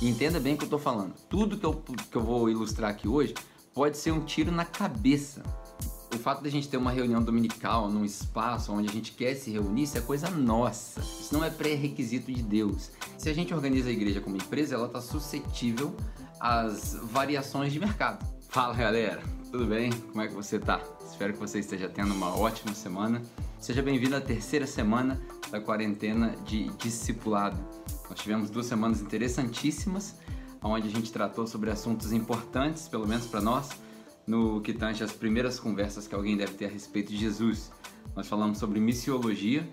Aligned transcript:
E 0.00 0.08
entenda 0.08 0.40
bem 0.40 0.54
o 0.54 0.56
que 0.56 0.62
eu 0.62 0.66
estou 0.66 0.78
falando. 0.78 1.14
Tudo 1.28 1.58
que 1.58 1.64
eu, 1.64 1.74
que 1.74 2.16
eu 2.16 2.22
vou 2.22 2.48
ilustrar 2.48 2.90
aqui 2.90 3.06
hoje 3.06 3.34
pode 3.74 3.98
ser 3.98 4.12
um 4.12 4.24
tiro 4.24 4.50
na 4.50 4.64
cabeça. 4.64 5.42
O 6.14 6.18
fato 6.18 6.42
de 6.42 6.48
a 6.48 6.50
gente 6.50 6.68
ter 6.68 6.78
uma 6.78 6.90
reunião 6.90 7.22
dominical 7.22 7.88
num 7.90 8.04
espaço 8.04 8.72
onde 8.72 8.88
a 8.88 8.92
gente 8.92 9.12
quer 9.12 9.34
se 9.34 9.50
reunir, 9.50 9.82
isso 9.82 9.98
é 9.98 10.00
coisa 10.00 10.30
nossa. 10.30 11.00
Isso 11.00 11.32
não 11.32 11.44
é 11.44 11.50
pré-requisito 11.50 12.32
de 12.32 12.42
Deus. 12.42 12.90
Se 13.18 13.28
a 13.28 13.34
gente 13.34 13.52
organiza 13.52 13.90
a 13.90 13.92
igreja 13.92 14.20
como 14.20 14.36
empresa, 14.36 14.74
ela 14.74 14.86
está 14.86 15.00
suscetível 15.00 15.94
às 16.40 16.94
variações 16.94 17.72
de 17.72 17.78
mercado. 17.78 18.26
Fala 18.48 18.74
galera, 18.74 19.22
tudo 19.52 19.66
bem? 19.66 19.92
Como 19.92 20.22
é 20.22 20.28
que 20.28 20.34
você 20.34 20.58
tá? 20.58 20.80
Espero 21.04 21.34
que 21.34 21.38
você 21.38 21.58
esteja 21.58 21.88
tendo 21.88 22.14
uma 22.14 22.36
ótima 22.36 22.74
semana. 22.74 23.22
Seja 23.60 23.82
bem-vindo 23.82 24.16
à 24.16 24.20
terceira 24.20 24.66
semana 24.66 25.20
da 25.50 25.60
quarentena 25.60 26.34
de 26.44 26.70
discipulado. 26.78 27.58
Nós 28.10 28.18
tivemos 28.18 28.50
duas 28.50 28.66
semanas 28.66 29.00
interessantíssimas, 29.00 30.16
onde 30.60 30.88
a 30.88 30.90
gente 30.90 31.12
tratou 31.12 31.46
sobre 31.46 31.70
assuntos 31.70 32.12
importantes, 32.12 32.88
pelo 32.88 33.06
menos 33.06 33.24
para 33.26 33.40
nós, 33.40 33.70
no 34.26 34.60
que 34.60 34.72
tange 34.72 35.04
as 35.04 35.12
primeiras 35.12 35.60
conversas 35.60 36.08
que 36.08 36.14
alguém 36.14 36.36
deve 36.36 36.54
ter 36.54 36.64
a 36.64 36.68
respeito 36.68 37.12
de 37.12 37.16
Jesus. 37.16 37.70
Nós 38.16 38.26
falamos 38.26 38.58
sobre 38.58 38.80
missiologia, 38.80 39.66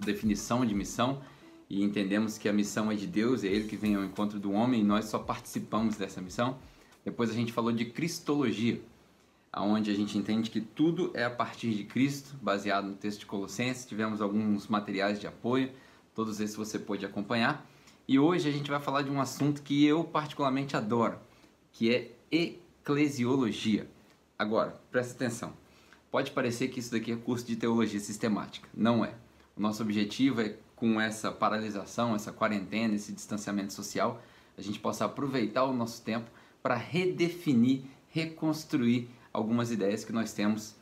definição 0.00 0.64
de 0.64 0.74
missão, 0.74 1.20
e 1.68 1.82
entendemos 1.82 2.38
que 2.38 2.48
a 2.48 2.54
missão 2.54 2.90
é 2.90 2.94
de 2.94 3.06
Deus, 3.06 3.44
é 3.44 3.48
Ele 3.48 3.68
que 3.68 3.76
vem 3.76 3.96
ao 3.96 4.04
encontro 4.04 4.40
do 4.40 4.52
homem 4.52 4.80
e 4.80 4.84
nós 4.84 5.04
só 5.04 5.18
participamos 5.18 5.96
dessa 5.96 6.22
missão. 6.22 6.56
Depois 7.04 7.28
a 7.28 7.34
gente 7.34 7.52
falou 7.52 7.70
de 7.70 7.84
cristologia, 7.84 8.80
onde 9.54 9.90
a 9.90 9.94
gente 9.94 10.16
entende 10.16 10.48
que 10.48 10.60
tudo 10.60 11.10
é 11.12 11.24
a 11.24 11.30
partir 11.30 11.74
de 11.74 11.84
Cristo, 11.84 12.34
baseado 12.40 12.86
no 12.86 12.94
texto 12.94 13.20
de 13.20 13.26
Colossenses. 13.26 13.84
Tivemos 13.84 14.22
alguns 14.22 14.68
materiais 14.68 15.20
de 15.20 15.26
apoio 15.26 15.70
Todos 16.14 16.40
esses 16.40 16.56
você 16.56 16.78
pode 16.78 17.04
acompanhar. 17.06 17.66
E 18.06 18.18
hoje 18.18 18.48
a 18.48 18.52
gente 18.52 18.70
vai 18.70 18.80
falar 18.80 19.02
de 19.02 19.10
um 19.10 19.20
assunto 19.20 19.62
que 19.62 19.84
eu 19.84 20.04
particularmente 20.04 20.76
adoro, 20.76 21.18
que 21.72 21.94
é 21.94 22.10
eclesiologia. 22.30 23.88
Agora, 24.38 24.78
presta 24.90 25.14
atenção. 25.14 25.52
Pode 26.10 26.32
parecer 26.32 26.68
que 26.68 26.80
isso 26.80 26.90
daqui 26.90 27.12
é 27.12 27.16
curso 27.16 27.46
de 27.46 27.56
teologia 27.56 28.00
sistemática. 28.00 28.68
Não 28.74 29.04
é. 29.04 29.14
O 29.56 29.60
nosso 29.60 29.82
objetivo 29.82 30.40
é, 30.40 30.56
com 30.76 31.00
essa 31.00 31.30
paralisação, 31.30 32.14
essa 32.14 32.32
quarentena, 32.32 32.94
esse 32.94 33.12
distanciamento 33.12 33.72
social, 33.72 34.20
a 34.58 34.60
gente 34.60 34.78
possa 34.78 35.04
aproveitar 35.04 35.64
o 35.64 35.72
nosso 35.72 36.02
tempo 36.02 36.30
para 36.62 36.74
redefinir, 36.74 37.84
reconstruir 38.08 39.08
algumas 39.32 39.70
ideias 39.70 40.04
que 40.04 40.12
nós 40.12 40.32
temos 40.32 40.74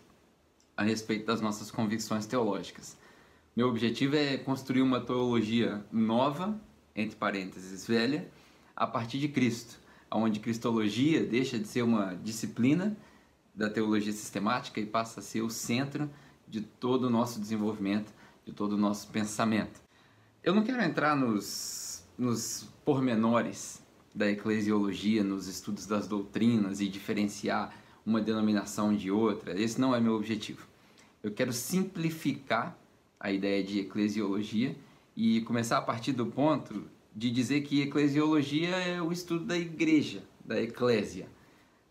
a 0.77 0.83
respeito 0.83 1.27
das 1.27 1.41
nossas 1.41 1.70
convicções 1.70 2.27
teológicas. 2.27 2.97
Meu 3.61 3.69
objetivo 3.69 4.16
é 4.16 4.39
construir 4.39 4.80
uma 4.80 5.03
teologia 5.03 5.84
nova, 5.92 6.58
entre 6.97 7.14
parênteses, 7.14 7.86
velha, 7.86 8.27
a 8.75 8.86
partir 8.86 9.19
de 9.19 9.28
Cristo, 9.28 9.78
onde 10.11 10.41
cristologia 10.41 11.22
deixa 11.27 11.58
de 11.58 11.69
ser 11.69 11.83
uma 11.83 12.14
disciplina 12.14 12.97
da 13.55 13.69
teologia 13.69 14.14
sistemática 14.14 14.81
e 14.81 14.86
passa 14.86 15.20
a 15.20 15.22
ser 15.22 15.42
o 15.42 15.50
centro 15.50 16.08
de 16.48 16.62
todo 16.62 17.05
o 17.05 17.11
nosso 17.11 17.38
desenvolvimento, 17.38 18.14
de 18.47 18.53
todo 18.55 18.72
o 18.72 18.78
nosso 18.78 19.08
pensamento. 19.08 19.78
Eu 20.42 20.55
não 20.55 20.64
quero 20.64 20.83
entrar 20.83 21.14
nos, 21.14 22.03
nos 22.16 22.66
pormenores 22.83 23.83
da 24.14 24.27
eclesiologia, 24.31 25.22
nos 25.22 25.48
estudos 25.48 25.84
das 25.84 26.08
doutrinas 26.08 26.81
e 26.81 26.88
diferenciar 26.88 27.75
uma 28.06 28.22
denominação 28.22 28.97
de 28.97 29.11
outra. 29.11 29.53
Esse 29.61 29.78
não 29.78 29.94
é 29.94 30.00
meu 30.00 30.14
objetivo. 30.14 30.66
Eu 31.22 31.31
quero 31.31 31.53
simplificar 31.53 32.80
a 33.21 33.31
ideia 33.31 33.63
de 33.63 33.81
eclesiologia 33.81 34.75
e 35.15 35.43
começar 35.43 35.77
a 35.77 35.83
partir 35.83 36.13
do 36.13 36.25
ponto 36.25 36.85
de 37.15 37.31
dizer 37.31 37.61
que 37.61 37.83
eclesiologia 37.83 38.71
é 38.71 39.03
o 39.03 39.12
estudo 39.12 39.45
da 39.45 39.59
igreja, 39.59 40.25
da 40.43 40.61
eclésia. 40.61 41.29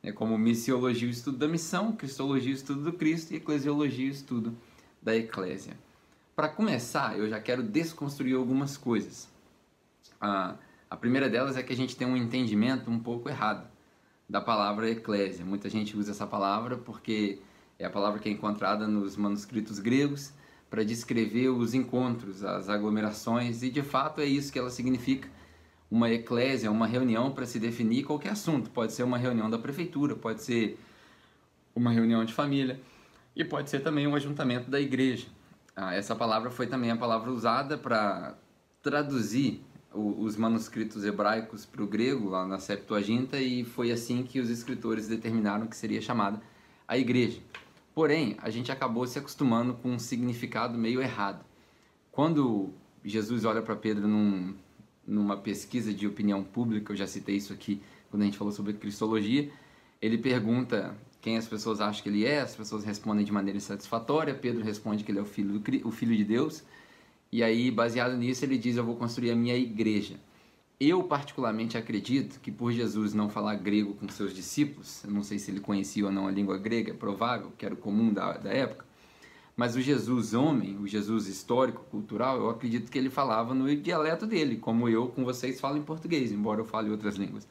É 0.01 0.11
como 0.11 0.37
missiologia 0.37 1.07
o 1.07 1.11
estudo 1.11 1.37
da 1.37 1.47
missão, 1.47 1.91
cristologia 1.91 2.51
o 2.51 2.55
estudo 2.55 2.81
do 2.81 2.93
Cristo 2.93 3.31
e 3.31 3.35
eclesiologia 3.35 4.07
o 4.07 4.11
estudo 4.11 4.57
da 5.01 5.15
eclésia. 5.15 5.77
Para 6.35 6.49
começar, 6.49 7.19
eu 7.19 7.29
já 7.29 7.39
quero 7.39 7.61
desconstruir 7.61 8.35
algumas 8.35 8.75
coisas. 8.75 9.29
A, 10.19 10.55
a 10.89 10.97
primeira 10.97 11.29
delas 11.29 11.57
é 11.57 11.61
que 11.61 11.73
a 11.73 11.75
gente 11.75 11.95
tem 11.95 12.07
um 12.07 12.17
entendimento 12.17 12.89
um 12.89 12.97
pouco 12.97 13.29
errado 13.29 13.69
da 14.27 14.41
palavra 14.41 14.89
eclésia. 14.89 15.45
Muita 15.45 15.69
gente 15.69 15.95
usa 15.97 16.11
essa 16.11 16.25
palavra 16.25 16.77
porque 16.77 17.39
é 17.77 17.85
a 17.85 17.89
palavra 17.89 18.19
que 18.19 18.29
é 18.29 18.31
encontrada 18.31 18.87
nos 18.87 19.17
manuscritos 19.17 19.79
gregos 19.79 20.33
para 20.69 20.83
descrever 20.83 21.49
os 21.49 21.73
encontros, 21.73 22.43
as 22.43 22.69
aglomerações, 22.69 23.63
e 23.63 23.69
de 23.69 23.81
fato 23.81 24.21
é 24.21 24.25
isso 24.25 24.51
que 24.53 24.59
ela 24.59 24.69
significa. 24.69 25.27
Uma 25.89 26.09
eclésia, 26.11 26.69
uma 26.69 26.85
reunião 26.85 27.31
para 27.31 27.45
se 27.45 27.59
definir 27.59 28.03
qualquer 28.03 28.33
assunto. 28.33 28.69
Pode 28.69 28.93
ser 28.93 29.03
uma 29.03 29.17
reunião 29.17 29.49
da 29.49 29.57
prefeitura, 29.57 30.15
pode 30.15 30.43
ser 30.43 30.77
uma 31.75 31.91
reunião 31.91 32.23
de 32.23 32.33
família 32.33 32.79
e 33.35 33.43
pode 33.43 33.69
ser 33.69 33.79
também 33.79 34.05
um 34.05 34.15
ajuntamento 34.15 34.69
da 34.69 34.79
igreja. 34.79 35.27
Ah, 35.75 35.95
essa 35.95 36.15
palavra 36.15 36.51
foi 36.51 36.67
também 36.67 36.91
a 36.91 36.97
palavra 36.97 37.31
usada 37.31 37.77
para 37.77 38.35
traduzir 38.83 39.63
os 39.91 40.35
manuscritos 40.35 41.03
hebraicos 41.03 41.65
para 41.65 41.81
o 41.81 41.87
grego, 41.87 42.29
lá 42.29 42.45
na 42.45 42.59
Septuaginta, 42.59 43.39
e 43.39 43.63
foi 43.63 43.91
assim 43.91 44.21
que 44.23 44.39
os 44.39 44.49
escritores 44.49 45.07
determinaram 45.07 45.65
que 45.65 45.75
seria 45.75 46.01
chamada 46.01 46.39
a 46.87 46.97
igreja. 46.97 47.41
Porém, 47.99 48.37
a 48.41 48.49
gente 48.49 48.71
acabou 48.71 49.05
se 49.05 49.19
acostumando 49.19 49.73
com 49.73 49.89
um 49.89 49.99
significado 49.99 50.77
meio 50.77 51.01
errado. 51.01 51.43
Quando 52.13 52.73
Jesus 53.03 53.43
olha 53.43 53.61
para 53.61 53.75
Pedro 53.75 54.07
num, 54.07 54.55
numa 55.05 55.35
pesquisa 55.35 55.93
de 55.93 56.07
opinião 56.07 56.41
pública, 56.41 56.93
eu 56.93 56.95
já 56.95 57.05
citei 57.05 57.35
isso 57.35 57.51
aqui 57.51 57.81
quando 58.09 58.21
a 58.21 58.25
gente 58.25 58.37
falou 58.37 58.53
sobre 58.53 58.71
cristologia, 58.71 59.51
ele 60.01 60.17
pergunta 60.17 60.97
quem 61.19 61.35
as 61.35 61.45
pessoas 61.45 61.81
acham 61.81 62.01
que 62.01 62.07
ele 62.07 62.23
é, 62.23 62.39
as 62.39 62.55
pessoas 62.55 62.85
respondem 62.85 63.25
de 63.25 63.33
maneira 63.33 63.57
insatisfatória, 63.57 64.33
Pedro 64.33 64.63
responde 64.63 65.03
que 65.03 65.11
ele 65.11 65.19
é 65.19 65.21
o 65.21 65.25
filho, 65.25 65.61
o 65.83 65.91
filho 65.91 66.15
de 66.15 66.23
Deus, 66.23 66.63
e 67.29 67.43
aí, 67.43 67.69
baseado 67.69 68.15
nisso, 68.15 68.45
ele 68.45 68.57
diz: 68.57 68.77
Eu 68.77 68.85
vou 68.85 68.95
construir 68.95 69.31
a 69.31 69.35
minha 69.35 69.57
igreja. 69.57 70.15
Eu, 70.81 71.03
particularmente, 71.03 71.77
acredito 71.77 72.39
que 72.39 72.49
por 72.49 72.71
Jesus 72.71 73.13
não 73.13 73.29
falar 73.29 73.55
grego 73.55 73.95
com 73.95 74.07
seus 74.07 74.33
discípulos, 74.33 75.03
eu 75.03 75.11
não 75.11 75.23
sei 75.23 75.37
se 75.37 75.51
ele 75.51 75.59
conhecia 75.59 76.05
ou 76.05 76.11
não 76.11 76.25
a 76.25 76.31
língua 76.31 76.57
grega, 76.57 76.91
é 76.91 76.93
provável, 76.93 77.51
que 77.57 77.65
era 77.65 77.73
o 77.73 77.77
comum 77.77 78.13
da, 78.13 78.37
da 78.37 78.49
época, 78.49 78.85
mas 79.57 79.75
o 79.75 79.81
Jesus 79.81 80.33
homem, 80.33 80.77
o 80.77 80.87
Jesus 80.87 81.27
histórico, 81.27 81.83
cultural, 81.91 82.37
eu 82.37 82.49
acredito 82.49 82.89
que 82.89 82.97
ele 82.97 83.09
falava 83.09 83.53
no 83.53 83.75
dialeto 83.75 84.25
dele, 84.25 84.55
como 84.55 84.87
eu 84.87 85.09
com 85.09 85.25
vocês 85.25 85.59
falo 85.59 85.77
em 85.77 85.81
português, 85.81 86.31
embora 86.31 86.61
eu 86.61 86.65
fale 86.65 86.89
outras 86.89 87.15
línguas. 87.15 87.45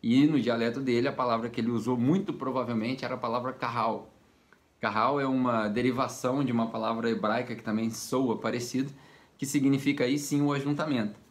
E 0.00 0.24
no 0.28 0.40
dialeto 0.40 0.78
dele, 0.78 1.08
a 1.08 1.12
palavra 1.12 1.50
que 1.50 1.60
ele 1.60 1.70
usou 1.72 1.98
muito 1.98 2.32
provavelmente 2.32 3.04
era 3.04 3.16
a 3.16 3.18
palavra 3.18 3.52
carral. 3.52 4.14
Carral 4.80 5.20
é 5.20 5.26
uma 5.26 5.66
derivação 5.66 6.44
de 6.44 6.52
uma 6.52 6.68
palavra 6.68 7.10
hebraica 7.10 7.56
que 7.56 7.62
também 7.62 7.90
soa 7.90 8.38
parecido, 8.38 8.92
que 9.36 9.46
significa 9.46 10.04
aí 10.04 10.16
sim 10.16 10.42
o 10.42 10.52
ajuntamento 10.52 11.21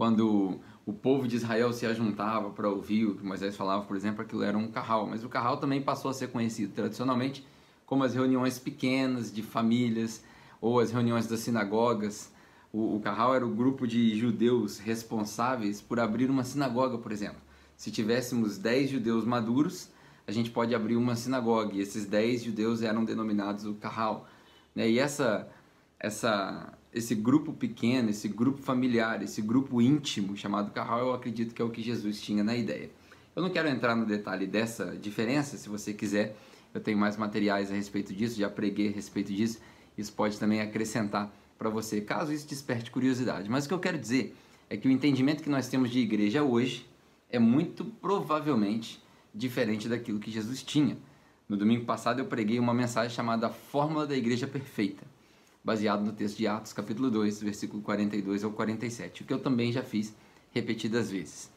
quando 0.00 0.58
o 0.86 0.94
povo 0.94 1.28
de 1.28 1.36
Israel 1.36 1.74
se 1.74 1.84
ajuntava 1.84 2.48
para 2.48 2.70
ouvir 2.70 3.04
o 3.04 3.16
que 3.16 3.22
Moisés 3.22 3.54
falava, 3.54 3.84
por 3.84 3.94
exemplo, 3.94 4.22
aquilo 4.22 4.42
era 4.42 4.56
um 4.56 4.66
carral. 4.66 5.06
Mas 5.06 5.22
o 5.22 5.28
carral 5.28 5.58
também 5.58 5.82
passou 5.82 6.10
a 6.10 6.14
ser 6.14 6.28
conhecido 6.28 6.72
tradicionalmente 6.72 7.46
como 7.84 8.02
as 8.02 8.14
reuniões 8.14 8.58
pequenas 8.58 9.30
de 9.30 9.42
famílias 9.42 10.24
ou 10.58 10.80
as 10.80 10.90
reuniões 10.90 11.26
das 11.26 11.40
sinagogas. 11.40 12.32
O, 12.72 12.96
o 12.96 13.00
carral 13.00 13.34
era 13.34 13.46
o 13.46 13.50
grupo 13.50 13.86
de 13.86 14.18
judeus 14.18 14.78
responsáveis 14.78 15.82
por 15.82 16.00
abrir 16.00 16.30
uma 16.30 16.44
sinagoga, 16.44 16.96
por 16.96 17.12
exemplo. 17.12 17.42
Se 17.76 17.90
tivéssemos 17.90 18.56
10 18.56 18.88
judeus 18.88 19.26
maduros, 19.26 19.90
a 20.26 20.32
gente 20.32 20.50
pode 20.50 20.74
abrir 20.74 20.96
uma 20.96 21.14
sinagoga 21.14 21.74
e 21.74 21.80
esses 21.80 22.06
10 22.06 22.44
judeus 22.44 22.80
eram 22.80 23.04
denominados 23.04 23.66
o 23.66 23.74
carral. 23.74 24.26
Né? 24.74 24.88
E 24.88 24.98
essa, 24.98 25.46
essa 25.98 26.72
esse 26.92 27.14
grupo 27.14 27.52
pequeno, 27.52 28.10
esse 28.10 28.28
grupo 28.28 28.60
familiar, 28.62 29.22
esse 29.22 29.40
grupo 29.40 29.80
íntimo 29.80 30.36
chamado 30.36 30.72
carral, 30.72 31.00
eu 31.00 31.14
acredito 31.14 31.54
que 31.54 31.62
é 31.62 31.64
o 31.64 31.70
que 31.70 31.82
Jesus 31.82 32.20
tinha 32.20 32.42
na 32.42 32.56
ideia. 32.56 32.90
Eu 33.34 33.42
não 33.42 33.50
quero 33.50 33.68
entrar 33.68 33.94
no 33.94 34.04
detalhe 34.04 34.46
dessa 34.46 34.96
diferença, 34.96 35.56
se 35.56 35.68
você 35.68 35.94
quiser, 35.94 36.36
eu 36.74 36.80
tenho 36.80 36.98
mais 36.98 37.16
materiais 37.16 37.70
a 37.70 37.74
respeito 37.74 38.12
disso, 38.12 38.38
já 38.38 38.50
preguei 38.50 38.88
a 38.88 38.92
respeito 38.92 39.32
disso, 39.32 39.60
isso 39.96 40.12
pode 40.12 40.38
também 40.38 40.60
acrescentar 40.60 41.32
para 41.56 41.70
você, 41.70 42.00
caso 42.00 42.32
isso 42.32 42.48
desperte 42.48 42.90
curiosidade. 42.90 43.48
Mas 43.48 43.64
o 43.66 43.68
que 43.68 43.74
eu 43.74 43.78
quero 43.78 43.98
dizer 43.98 44.34
é 44.68 44.76
que 44.76 44.88
o 44.88 44.90
entendimento 44.90 45.42
que 45.42 45.50
nós 45.50 45.68
temos 45.68 45.90
de 45.90 46.00
igreja 46.00 46.42
hoje 46.42 46.86
é 47.28 47.38
muito 47.38 47.84
provavelmente 47.84 49.00
diferente 49.32 49.88
daquilo 49.88 50.18
que 50.18 50.30
Jesus 50.30 50.62
tinha. 50.62 50.96
No 51.48 51.56
domingo 51.56 51.84
passado 51.84 52.18
eu 52.18 52.24
preguei 52.24 52.58
uma 52.58 52.74
mensagem 52.74 53.14
chamada 53.14 53.48
Fórmula 53.48 54.06
da 54.06 54.16
Igreja 54.16 54.46
Perfeita 54.46 55.04
baseado 55.62 56.04
no 56.04 56.12
texto 56.12 56.38
de 56.38 56.46
Atos, 56.46 56.72
capítulo 56.72 57.10
2, 57.10 57.42
versículo 57.42 57.82
42 57.82 58.44
ao 58.44 58.50
47, 58.50 59.22
o 59.22 59.26
que 59.26 59.32
eu 59.32 59.38
também 59.38 59.72
já 59.72 59.82
fiz 59.82 60.14
repetidas 60.52 61.10
vezes. 61.10 61.50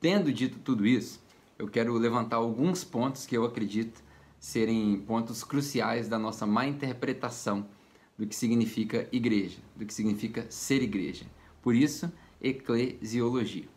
Tendo 0.00 0.32
dito 0.32 0.58
tudo 0.58 0.86
isso, 0.86 1.20
eu 1.58 1.68
quero 1.68 1.94
levantar 1.94 2.36
alguns 2.36 2.84
pontos 2.84 3.26
que 3.26 3.36
eu 3.36 3.44
acredito 3.44 4.02
serem 4.38 4.98
pontos 5.00 5.44
cruciais 5.44 6.08
da 6.08 6.18
nossa 6.18 6.46
má 6.46 6.66
interpretação 6.66 7.66
do 8.18 8.26
que 8.26 8.34
significa 8.34 9.08
igreja, 9.12 9.58
do 9.76 9.86
que 9.86 9.94
significa 9.94 10.46
ser 10.50 10.82
igreja. 10.82 11.24
Por 11.62 11.74
isso, 11.74 12.10
eclesiologia. 12.40 13.68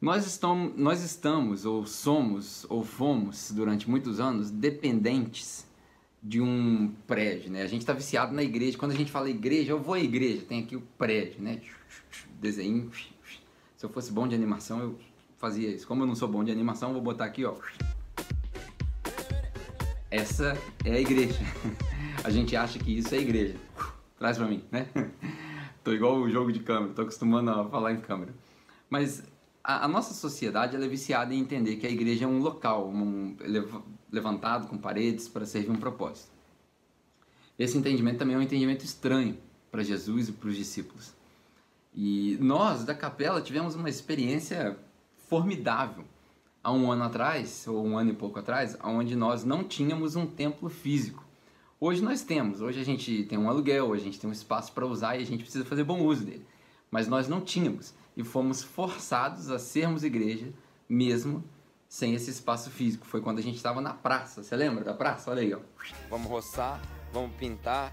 Nós 0.00 0.26
estamos, 0.26 0.72
nós 0.76 1.02
estamos, 1.02 1.64
ou 1.64 1.86
somos, 1.86 2.66
ou 2.68 2.84
fomos, 2.84 3.50
durante 3.50 3.88
muitos 3.88 4.20
anos, 4.20 4.50
dependentes 4.50 5.66
de 6.26 6.40
um 6.40 6.92
prédio, 7.06 7.52
né? 7.52 7.62
A 7.62 7.68
gente 7.68 7.82
está 7.82 7.92
viciado 7.92 8.34
na 8.34 8.42
igreja. 8.42 8.76
Quando 8.76 8.90
a 8.90 8.96
gente 8.96 9.12
fala 9.12 9.30
igreja, 9.30 9.70
eu 9.70 9.78
vou 9.80 9.94
à 9.94 10.00
igreja, 10.00 10.42
tem 10.42 10.60
aqui 10.60 10.74
o 10.74 10.80
prédio, 10.98 11.40
né? 11.40 11.60
Desenho. 12.40 12.90
Se 13.76 13.86
eu 13.86 13.88
fosse 13.88 14.10
bom 14.10 14.26
de 14.26 14.34
animação, 14.34 14.80
eu 14.80 14.98
fazia 15.38 15.70
isso. 15.70 15.86
Como 15.86 16.02
eu 16.02 16.06
não 16.06 16.16
sou 16.16 16.26
bom 16.26 16.42
de 16.42 16.50
animação, 16.50 16.92
vou 16.92 17.00
botar 17.00 17.26
aqui, 17.26 17.44
ó. 17.44 17.54
Essa 20.10 20.58
é 20.84 20.94
a 20.94 21.00
igreja. 21.00 21.38
A 22.24 22.30
gente 22.30 22.56
acha 22.56 22.76
que 22.80 22.98
isso 22.98 23.14
é 23.14 23.18
igreja. 23.18 23.54
Traz 24.18 24.36
pra 24.36 24.48
mim, 24.48 24.64
né? 24.72 24.88
Tô 25.84 25.92
igual 25.92 26.16
o 26.16 26.28
jogo 26.28 26.50
de 26.50 26.58
câmera, 26.58 26.92
tô 26.92 27.02
acostumando 27.02 27.48
a 27.48 27.68
falar 27.68 27.92
em 27.92 28.00
câmera. 28.00 28.34
Mas 28.90 29.22
a, 29.66 29.88
nossa 29.88 30.14
sociedade 30.14 30.76
é 30.76 30.88
viciada 30.88 31.34
em 31.34 31.40
entender 31.40 31.76
que 31.76 31.86
a 31.86 31.90
igreja 31.90 32.24
é 32.24 32.28
um 32.28 32.38
local 32.38 32.88
um, 32.88 33.36
levantado 34.12 34.68
com 34.68 34.78
paredes 34.78 35.28
para 35.28 35.44
servir 35.44 35.70
um 35.70 35.76
propósito. 35.76 36.30
Esse 37.58 37.76
entendimento 37.76 38.18
também 38.18 38.36
é 38.36 38.38
um 38.38 38.42
entendimento 38.42 38.84
estranho 38.84 39.36
para 39.70 39.82
Jesus 39.82 40.28
e 40.28 40.32
para 40.32 40.48
os 40.48 40.56
discípulos. 40.56 41.12
E 41.92 42.38
nós, 42.40 42.84
da 42.84 42.94
capela, 42.94 43.42
tivemos 43.42 43.74
uma 43.74 43.88
experiência 43.88 44.78
formidável 45.28 46.04
há 46.62 46.70
um 46.70 46.92
ano 46.92 47.02
atrás, 47.02 47.66
ou 47.66 47.84
um 47.84 47.98
ano 47.98 48.10
e 48.10 48.14
pouco 48.14 48.38
atrás, 48.38 48.76
onde 48.84 49.16
nós 49.16 49.44
não 49.44 49.64
tínhamos 49.64 50.14
um 50.14 50.26
templo 50.26 50.68
físico. 50.68 51.24
Hoje 51.80 52.02
nós 52.02 52.22
temos, 52.22 52.60
hoje 52.60 52.80
a 52.80 52.84
gente 52.84 53.24
tem 53.24 53.36
um 53.36 53.48
aluguel, 53.48 53.92
a 53.92 53.98
gente 53.98 54.20
tem 54.20 54.30
um 54.30 54.32
espaço 54.32 54.72
para 54.72 54.86
usar 54.86 55.16
e 55.16 55.22
a 55.22 55.26
gente 55.26 55.42
precisa 55.42 55.64
fazer 55.64 55.82
bom 55.82 56.02
uso 56.02 56.24
dele. 56.24 56.46
Mas 56.90 57.08
nós 57.08 57.26
não 57.26 57.40
tínhamos 57.40 57.92
e 58.16 58.24
fomos 58.24 58.62
forçados 58.62 59.50
a 59.50 59.58
sermos 59.58 60.02
igreja 60.02 60.52
mesmo 60.88 61.44
sem 61.88 62.14
esse 62.14 62.30
espaço 62.30 62.70
físico. 62.70 63.06
Foi 63.06 63.20
quando 63.20 63.38
a 63.38 63.42
gente 63.42 63.56
estava 63.56 63.80
na 63.80 63.92
praça. 63.92 64.42
Você 64.42 64.56
lembra 64.56 64.84
da 64.84 64.94
praça? 64.94 65.30
Olha 65.30 65.42
aí, 65.42 65.54
ó. 65.54 65.60
Vamos 66.08 66.28
roçar, 66.28 66.80
vamos 67.12 67.36
pintar. 67.36 67.92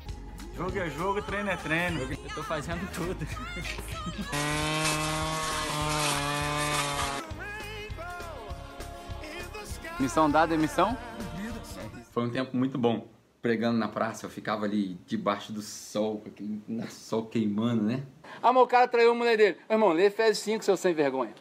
Jogo 0.55 0.77
é 0.77 0.89
jogo, 0.89 1.21
treino 1.21 1.49
é 1.49 1.57
treino. 1.57 1.99
Eu 2.01 2.17
tô 2.35 2.43
fazendo 2.43 2.89
tudo. 2.93 3.27
missão 9.99 10.29
dada 10.29 10.53
é 10.53 10.57
missão? 10.57 10.97
Foi 12.11 12.23
um 12.23 12.29
tempo 12.29 12.55
muito 12.55 12.77
bom 12.77 13.12
pregando 13.43 13.77
na 13.77 13.89
praça, 13.89 14.25
eu 14.25 14.29
ficava 14.29 14.63
ali 14.63 14.97
debaixo 15.05 15.51
do 15.51 15.61
sol, 15.61 16.23
aquele 16.25 16.61
sol 16.89 17.25
queimando, 17.25 17.83
né? 17.83 18.01
Ah, 18.41 18.53
mas 18.53 18.63
o 18.63 18.67
cara 18.67 18.87
traiu 18.87 19.11
a 19.11 19.13
mulher 19.13 19.35
dele. 19.35 19.57
Irmão, 19.69 19.91
lê 19.91 20.05
Efésios 20.05 20.39
5, 20.39 20.63
seu 20.63 20.77
sem 20.77 20.93
vergonha. 20.93 21.35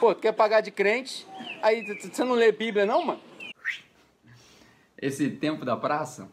Pô, 0.00 0.14
tu 0.14 0.22
quer 0.22 0.32
pagar 0.32 0.62
de 0.62 0.70
crente, 0.70 1.26
aí 1.60 1.84
você 1.84 2.24
não 2.24 2.34
lê 2.34 2.50
Bíblia 2.50 2.86
não, 2.86 3.04
mano? 3.04 3.20
Esse 4.96 5.28
tempo 5.28 5.62
da 5.62 5.76
praça 5.76 6.26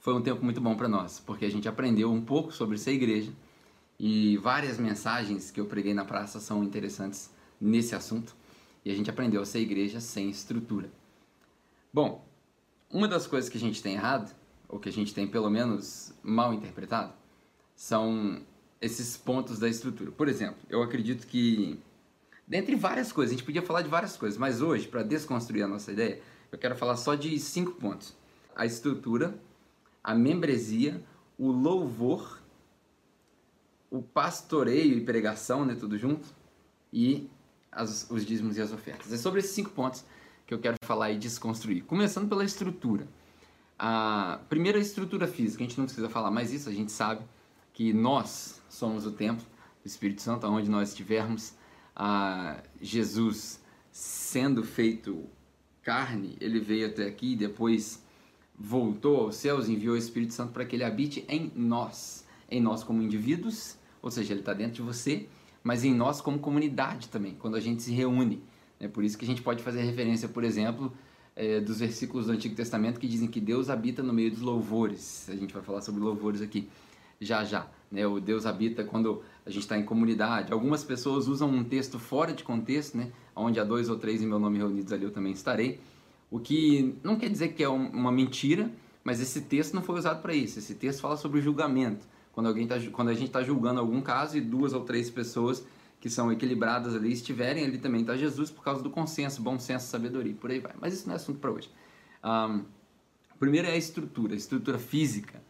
foi 0.00 0.14
um 0.14 0.22
tempo 0.22 0.42
muito 0.42 0.62
bom 0.62 0.74
para 0.74 0.88
nós, 0.88 1.20
porque 1.20 1.44
a 1.44 1.50
gente 1.50 1.68
aprendeu 1.68 2.10
um 2.10 2.24
pouco 2.24 2.52
sobre 2.52 2.78
ser 2.78 2.92
igreja 2.92 3.30
e 4.00 4.38
várias 4.38 4.78
mensagens 4.78 5.50
que 5.50 5.60
eu 5.60 5.66
preguei 5.66 5.92
na 5.92 6.06
praça 6.06 6.40
são 6.40 6.64
interessantes 6.64 7.30
nesse 7.60 7.94
assunto 7.94 8.34
e 8.82 8.90
a 8.90 8.94
gente 8.94 9.10
aprendeu 9.10 9.42
a 9.42 9.44
ser 9.44 9.58
igreja 9.58 10.00
sem 10.00 10.30
estrutura. 10.30 10.90
Bom, 11.92 12.25
uma 12.90 13.08
das 13.08 13.26
coisas 13.26 13.50
que 13.50 13.56
a 13.56 13.60
gente 13.60 13.82
tem 13.82 13.94
errado, 13.94 14.34
ou 14.68 14.78
que 14.78 14.88
a 14.88 14.92
gente 14.92 15.14
tem 15.14 15.26
pelo 15.26 15.50
menos 15.50 16.12
mal 16.22 16.52
interpretado, 16.52 17.12
são 17.74 18.42
esses 18.80 19.16
pontos 19.16 19.58
da 19.58 19.68
estrutura. 19.68 20.10
Por 20.10 20.28
exemplo, 20.28 20.56
eu 20.68 20.82
acredito 20.82 21.26
que, 21.26 21.78
dentre 22.46 22.74
várias 22.74 23.12
coisas, 23.12 23.34
a 23.34 23.36
gente 23.36 23.44
podia 23.44 23.62
falar 23.62 23.82
de 23.82 23.88
várias 23.88 24.16
coisas, 24.16 24.38
mas 24.38 24.60
hoje, 24.60 24.88
para 24.88 25.02
desconstruir 25.02 25.62
a 25.62 25.68
nossa 25.68 25.92
ideia, 25.92 26.20
eu 26.50 26.58
quero 26.58 26.76
falar 26.76 26.96
só 26.96 27.14
de 27.14 27.38
cinco 27.38 27.72
pontos: 27.72 28.14
a 28.54 28.64
estrutura, 28.64 29.38
a 30.02 30.14
membresia, 30.14 31.02
o 31.38 31.50
louvor, 31.50 32.40
o 33.90 34.02
pastoreio 34.02 34.96
e 34.96 35.00
pregação, 35.00 35.64
né, 35.64 35.74
tudo 35.74 35.98
junto, 35.98 36.26
e 36.92 37.28
as, 37.70 38.10
os 38.10 38.24
dízimos 38.24 38.56
e 38.56 38.60
as 38.60 38.72
ofertas. 38.72 39.12
É 39.12 39.16
sobre 39.16 39.40
esses 39.40 39.52
cinco 39.52 39.70
pontos 39.70 40.04
que 40.46 40.54
eu 40.54 40.58
quero 40.58 40.76
falar 40.82 41.10
e 41.10 41.18
desconstruir. 41.18 41.82
Começando 41.84 42.28
pela 42.28 42.44
estrutura. 42.44 43.08
A 43.78 44.40
primeira 44.48 44.78
estrutura 44.78 45.26
física, 45.26 45.62
a 45.62 45.66
gente 45.66 45.76
não 45.76 45.86
precisa 45.86 46.08
falar 46.08 46.30
mais 46.30 46.52
isso, 46.52 46.68
a 46.68 46.72
gente 46.72 46.92
sabe 46.92 47.24
que 47.72 47.92
nós 47.92 48.62
somos 48.68 49.04
o 49.04 49.10
templo 49.10 49.44
do 49.82 49.86
Espírito 49.86 50.22
Santo, 50.22 50.46
aonde 50.46 50.70
nós 50.70 50.90
estivermos. 50.90 51.54
Jesus 52.80 53.60
sendo 53.90 54.62
feito 54.62 55.24
carne, 55.82 56.36
ele 56.40 56.60
veio 56.60 56.86
até 56.86 57.06
aqui 57.06 57.32
e 57.32 57.36
depois 57.36 58.04
voltou 58.58 59.22
aos 59.22 59.36
céus, 59.36 59.68
enviou 59.68 59.94
o 59.94 59.98
Espírito 59.98 60.34
Santo 60.34 60.52
para 60.52 60.64
que 60.64 60.76
ele 60.76 60.84
habite 60.84 61.24
em 61.28 61.50
nós, 61.54 62.26
em 62.50 62.60
nós 62.60 62.84
como 62.84 63.02
indivíduos, 63.02 63.76
ou 64.02 64.10
seja, 64.10 64.32
ele 64.32 64.40
está 64.40 64.52
dentro 64.52 64.74
de 64.74 64.82
você, 64.82 65.28
mas 65.62 65.84
em 65.84 65.94
nós 65.94 66.20
como 66.20 66.38
comunidade 66.38 67.08
também, 67.08 67.34
quando 67.34 67.56
a 67.56 67.60
gente 67.60 67.82
se 67.82 67.92
reúne. 67.92 68.42
É 68.78 68.88
por 68.88 69.04
isso 69.04 69.16
que 69.16 69.24
a 69.24 69.28
gente 69.28 69.42
pode 69.42 69.62
fazer 69.62 69.82
referência, 69.82 70.28
por 70.28 70.44
exemplo, 70.44 70.92
é, 71.34 71.60
dos 71.60 71.80
versículos 71.80 72.26
do 72.26 72.32
Antigo 72.32 72.54
Testamento 72.54 72.98
que 73.00 73.06
dizem 73.06 73.28
que 73.28 73.40
Deus 73.40 73.68
habita 73.70 74.02
no 74.02 74.12
meio 74.12 74.30
dos 74.30 74.40
louvores. 74.40 75.28
A 75.28 75.36
gente 75.36 75.52
vai 75.52 75.62
falar 75.62 75.80
sobre 75.80 76.00
louvores 76.00 76.40
aqui 76.40 76.68
já 77.20 77.44
já. 77.44 77.66
Né? 77.90 78.06
O 78.06 78.20
Deus 78.20 78.46
habita 78.46 78.84
quando 78.84 79.22
a 79.44 79.50
gente 79.50 79.62
está 79.62 79.78
em 79.78 79.84
comunidade. 79.84 80.52
Algumas 80.52 80.84
pessoas 80.84 81.28
usam 81.28 81.48
um 81.48 81.64
texto 81.64 81.98
fora 81.98 82.32
de 82.32 82.42
contexto, 82.42 82.96
né? 82.96 83.10
onde 83.34 83.60
há 83.60 83.64
dois 83.64 83.88
ou 83.88 83.98
três 83.98 84.22
em 84.22 84.26
meu 84.26 84.38
nome 84.38 84.58
reunidos 84.58 84.92
ali 84.92 85.04
eu 85.04 85.10
também 85.10 85.32
estarei. 85.32 85.80
O 86.30 86.40
que 86.40 86.96
não 87.02 87.16
quer 87.16 87.28
dizer 87.28 87.48
que 87.48 87.62
é 87.62 87.68
uma 87.68 88.10
mentira, 88.10 88.70
mas 89.04 89.20
esse 89.20 89.42
texto 89.42 89.74
não 89.74 89.82
foi 89.82 89.98
usado 89.98 90.20
para 90.20 90.34
isso. 90.34 90.58
Esse 90.58 90.74
texto 90.74 91.00
fala 91.00 91.16
sobre 91.16 91.40
julgamento. 91.40 92.04
Quando, 92.32 92.48
alguém 92.48 92.66
tá, 92.66 92.76
quando 92.92 93.08
a 93.08 93.14
gente 93.14 93.28
está 93.28 93.42
julgando 93.42 93.80
algum 93.80 94.00
caso 94.02 94.36
e 94.36 94.40
duas 94.40 94.72
ou 94.72 94.82
três 94.82 95.08
pessoas 95.08 95.64
que 96.00 96.10
são 96.10 96.30
equilibradas 96.30 96.94
ali 96.94 97.12
estiverem, 97.12 97.64
ali 97.64 97.78
também 97.78 98.02
está 98.02 98.16
Jesus 98.16 98.50
por 98.50 98.62
causa 98.62 98.82
do 98.82 98.90
consenso, 98.90 99.42
bom 99.42 99.58
senso, 99.58 99.86
sabedoria, 99.86 100.34
por 100.34 100.50
aí 100.50 100.60
vai. 100.60 100.74
Mas 100.80 100.94
isso 100.94 101.06
não 101.06 101.14
é 101.14 101.16
assunto 101.16 101.38
para 101.38 101.50
hoje. 101.50 101.70
Um, 102.24 102.64
primeiro 103.38 103.66
é 103.66 103.72
a 103.72 103.76
estrutura, 103.76 104.34
a 104.34 104.36
estrutura 104.36 104.78
física. 104.78 105.42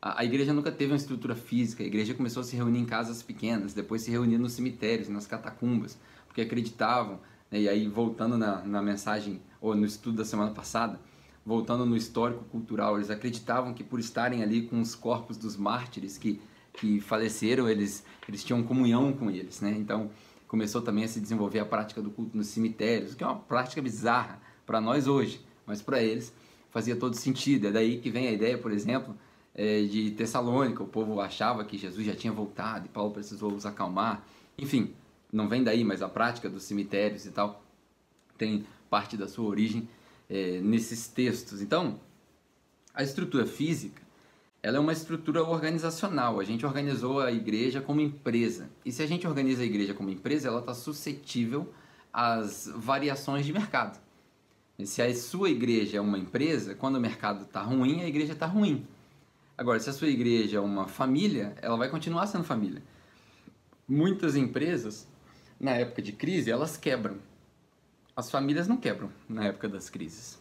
A, 0.00 0.20
a, 0.20 0.24
igreja 0.24 0.52
nunca 0.52 0.70
teve 0.70 0.92
uma 0.92 0.96
estrutura 0.96 1.34
física, 1.34 1.82
a 1.82 1.86
igreja 1.86 2.14
começou 2.14 2.40
a 2.40 2.44
se 2.44 2.54
reunir 2.54 2.78
em 2.78 2.86
casas 2.86 3.22
pequenas, 3.22 3.74
depois 3.74 4.02
se 4.02 4.10
reunia 4.10 4.38
nos 4.38 4.52
cemitérios, 4.52 5.08
nas 5.08 5.26
catacumbas, 5.26 5.98
porque 6.26 6.40
acreditavam, 6.40 7.20
né, 7.50 7.60
e 7.60 7.68
aí 7.68 7.88
voltando 7.88 8.38
na, 8.38 8.62
na 8.62 8.80
mensagem, 8.80 9.42
ou 9.60 9.74
no 9.74 9.84
estudo 9.84 10.18
da 10.18 10.24
semana 10.24 10.52
passada, 10.52 11.00
voltando 11.44 11.84
no 11.84 11.96
histórico 11.96 12.44
cultural, 12.44 12.96
eles 12.96 13.10
acreditavam 13.10 13.74
que 13.74 13.82
por 13.82 13.98
estarem 13.98 14.42
ali 14.42 14.62
com 14.62 14.80
os 14.80 14.94
corpos 14.94 15.36
dos 15.36 15.56
mártires 15.56 16.16
que 16.16 16.40
que 16.78 17.00
faleceram, 17.00 17.68
eles, 17.68 18.04
eles 18.28 18.44
tinham 18.44 18.62
comunhão 18.62 19.12
com 19.12 19.30
eles, 19.30 19.60
né? 19.60 19.74
Então 19.76 20.10
começou 20.46 20.80
também 20.80 21.04
a 21.04 21.08
se 21.08 21.20
desenvolver 21.20 21.58
a 21.58 21.64
prática 21.64 22.00
do 22.00 22.10
culto 22.10 22.36
nos 22.36 22.46
cemitérios, 22.46 23.14
que 23.14 23.22
é 23.22 23.26
uma 23.26 23.36
prática 23.36 23.82
bizarra 23.82 24.40
para 24.64 24.80
nós 24.80 25.06
hoje, 25.06 25.40
mas 25.66 25.82
para 25.82 26.02
eles 26.02 26.32
fazia 26.70 26.96
todo 26.96 27.14
sentido. 27.14 27.66
É 27.66 27.70
daí 27.70 27.98
que 27.98 28.10
vem 28.10 28.28
a 28.28 28.32
ideia, 28.32 28.56
por 28.56 28.70
exemplo, 28.70 29.14
é, 29.54 29.82
de 29.82 30.12
Tessalônica. 30.12 30.82
O 30.82 30.86
povo 30.86 31.20
achava 31.20 31.64
que 31.64 31.76
Jesus 31.76 32.06
já 32.06 32.14
tinha 32.14 32.32
voltado 32.32 32.86
e 32.86 32.88
Paulo 32.88 33.12
precisou 33.12 33.52
os 33.52 33.66
acalmar. 33.66 34.24
Enfim, 34.56 34.94
não 35.32 35.48
vem 35.48 35.62
daí, 35.62 35.84
mas 35.84 36.00
a 36.00 36.08
prática 36.08 36.48
dos 36.48 36.62
cemitérios 36.62 37.26
e 37.26 37.30
tal 37.30 37.62
tem 38.38 38.64
parte 38.88 39.16
da 39.16 39.28
sua 39.28 39.46
origem 39.46 39.88
é, 40.30 40.60
nesses 40.60 41.08
textos. 41.08 41.60
Então, 41.60 42.00
a 42.94 43.02
estrutura 43.02 43.46
física 43.46 44.07
ela 44.62 44.76
é 44.76 44.80
uma 44.80 44.92
estrutura 44.92 45.42
organizacional. 45.42 46.40
A 46.40 46.44
gente 46.44 46.66
organizou 46.66 47.20
a 47.20 47.30
igreja 47.30 47.80
como 47.80 48.00
empresa. 48.00 48.68
E 48.84 48.90
se 48.90 49.02
a 49.02 49.06
gente 49.06 49.26
organiza 49.26 49.62
a 49.62 49.66
igreja 49.66 49.94
como 49.94 50.10
empresa, 50.10 50.48
ela 50.48 50.60
está 50.60 50.74
suscetível 50.74 51.72
às 52.12 52.70
variações 52.74 53.46
de 53.46 53.52
mercado. 53.52 54.00
E 54.78 54.86
se 54.86 55.02
a 55.02 55.14
sua 55.14 55.50
igreja 55.50 55.98
é 55.98 56.00
uma 56.00 56.18
empresa, 56.18 56.74
quando 56.74 56.96
o 56.96 57.00
mercado 57.00 57.44
está 57.44 57.62
ruim, 57.62 58.02
a 58.02 58.08
igreja 58.08 58.32
está 58.32 58.46
ruim. 58.46 58.86
Agora, 59.56 59.80
se 59.80 59.90
a 59.90 59.92
sua 59.92 60.08
igreja 60.08 60.58
é 60.58 60.60
uma 60.60 60.86
família, 60.86 61.56
ela 61.60 61.76
vai 61.76 61.88
continuar 61.88 62.26
sendo 62.26 62.44
família. 62.44 62.82
Muitas 63.88 64.36
empresas, 64.36 65.08
na 65.58 65.72
época 65.72 66.00
de 66.02 66.12
crise, 66.12 66.50
elas 66.50 66.76
quebram. 66.76 67.16
As 68.14 68.30
famílias 68.30 68.68
não 68.68 68.76
quebram 68.76 69.10
na 69.28 69.46
época 69.46 69.68
das 69.68 69.90
crises. 69.90 70.38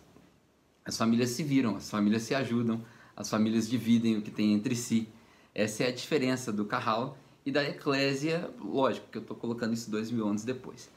As 0.85 0.97
famílias 0.97 1.31
se 1.31 1.43
viram, 1.43 1.75
as 1.75 1.89
famílias 1.89 2.23
se 2.23 2.35
ajudam, 2.35 2.83
as 3.17 3.29
famílias 3.29 3.67
dividem 3.67 4.15
o 4.15 4.21
que 4.21 4.29
tem 4.29 4.53
entre 4.53 4.75
si. 4.75 5.09
Essa 5.53 5.85
é 5.85 5.87
a 5.87 5.91
diferença 5.91 6.53
do 6.53 6.63
Carral 6.63 7.17
e 7.43 7.51
da 7.51 7.63
Eclésia, 7.63 8.51
lógico 8.63 9.07
que 9.11 9.17
eu 9.17 9.23
estou 9.23 9.35
colocando 9.35 9.73
isso 9.73 9.89
dois 9.89 10.11
mil 10.11 10.27
anos 10.27 10.43
depois. 10.43 10.89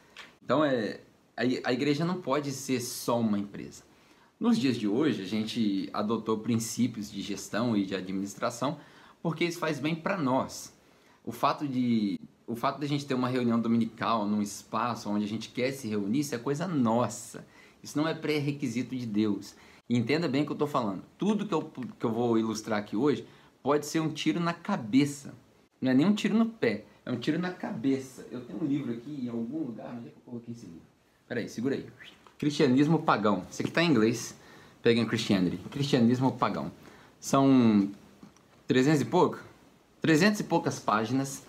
Então, 0.44 0.62
é, 0.62 1.00
a, 1.34 1.72
igreja 1.72 2.04
não 2.04 2.20
pode 2.20 2.52
ser 2.52 2.80
só 2.80 3.18
uma 3.18 3.38
empresa. 3.38 3.84
Nos 4.38 4.58
dias 4.58 4.76
de 4.76 4.86
hoje, 4.86 5.22
a 5.22 5.26
gente 5.26 5.88
adotou 5.92 6.38
princípios 6.38 7.10
de 7.10 7.22
gestão 7.22 7.74
e 7.74 7.86
de 7.86 7.94
administração 7.94 8.78
porque 9.22 9.44
isso 9.44 9.58
faz 9.58 9.78
bem 9.78 9.94
para 9.94 10.16
nós. 10.18 10.74
O 11.24 11.32
fato 11.32 11.66
de 11.66 12.18
o 12.46 12.56
fato 12.56 12.80
de 12.80 12.84
a 12.84 12.88
gente 12.88 13.06
ter 13.06 13.14
uma 13.14 13.28
reunião 13.28 13.60
dominical 13.60 14.26
num 14.26 14.42
espaço 14.42 15.08
onde 15.08 15.24
a 15.24 15.28
gente 15.28 15.50
quer 15.50 15.70
se 15.70 15.86
reunir, 15.86 16.20
isso 16.20 16.34
é 16.34 16.38
coisa 16.38 16.66
nossa. 16.66 17.46
Isso 17.82 17.96
não 17.96 18.08
é 18.08 18.12
pré-requisito 18.12 18.96
de 18.96 19.06
Deus. 19.06 19.54
Entenda 19.92 20.28
bem 20.28 20.42
o 20.42 20.44
que 20.44 20.52
eu 20.52 20.54
estou 20.54 20.68
falando. 20.68 21.02
Tudo 21.18 21.44
que 21.44 21.52
eu, 21.52 21.62
que 21.98 22.06
eu 22.06 22.12
vou 22.12 22.38
ilustrar 22.38 22.78
aqui 22.78 22.96
hoje 22.96 23.26
pode 23.60 23.86
ser 23.86 23.98
um 23.98 24.08
tiro 24.08 24.38
na 24.38 24.54
cabeça. 24.54 25.34
Não 25.80 25.90
é 25.90 25.94
nem 25.94 26.06
um 26.06 26.14
tiro 26.14 26.38
no 26.38 26.46
pé, 26.46 26.84
é 27.04 27.10
um 27.10 27.16
tiro 27.16 27.40
na 27.40 27.50
cabeça. 27.50 28.24
Eu 28.30 28.40
tenho 28.42 28.62
um 28.62 28.66
livro 28.66 28.92
aqui 28.92 29.24
em 29.24 29.28
algum 29.28 29.64
lugar. 29.64 29.92
Onde 29.98 30.06
é 30.06 30.10
que 30.10 30.16
eu 30.18 30.22
coloquei 30.24 30.54
esse 30.54 30.66
livro? 30.66 30.82
Peraí, 31.26 31.48
segura 31.48 31.74
aí. 31.74 31.84
Cristianismo 32.38 33.02
Pagão. 33.02 33.44
Esse 33.50 33.62
aqui 33.62 33.70
está 33.70 33.82
em 33.82 33.90
inglês. 33.90 34.36
Peguem 34.80 35.04
Christianity. 35.04 35.58
Cristianismo 35.70 36.30
Pagão. 36.32 36.70
São 37.18 37.90
300 38.68 39.00
e 39.00 39.04
pouco? 39.06 39.42
300 40.00 40.38
e 40.38 40.44
poucas 40.44 40.78
páginas 40.78 41.42